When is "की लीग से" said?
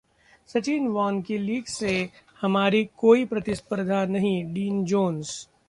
1.21-2.09